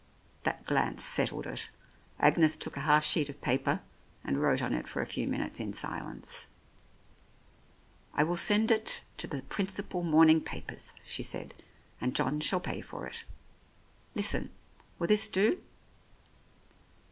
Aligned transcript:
That 0.45 0.65
glance 0.65 1.03
settled 1.05 1.45
it; 1.45 1.69
Agnes 2.19 2.57
took 2.57 2.75
a 2.75 2.79
half 2.89 3.03
sheet 3.05 3.29
of 3.29 3.39
paper 3.39 3.81
and 4.23 4.41
wrote 4.41 4.59
on 4.63 4.73
it 4.73 4.87
for 4.87 5.03
a 5.03 5.05
few 5.05 5.27
minutes 5.27 5.59
in 5.59 5.73
silence. 5.73 6.47
"I 8.15 8.23
will 8.23 8.35
send 8.35 8.71
it 8.71 9.03
to 9.17 9.27
the 9.27 9.43
principal 9.43 10.01
morning 10.01 10.41
papers," 10.41 10.95
she 11.03 11.21
said, 11.21 11.53
"and 12.01 12.15
John 12.15 12.39
shall 12.39 12.59
pay 12.59 12.81
for 12.81 13.05
it. 13.05 13.25
Listen! 14.15 14.49
Will 14.97 15.05
this 15.05 15.27
do? 15.27 15.61